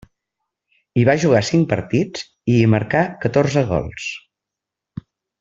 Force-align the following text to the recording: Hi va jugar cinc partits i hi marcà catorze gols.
Hi 0.99 1.03
va 1.09 1.13
jugar 1.23 1.41
cinc 1.49 1.67
partits 1.73 2.23
i 2.55 2.57
hi 2.63 2.71
marcà 2.77 3.03
catorze 3.27 3.65
gols. 3.75 4.09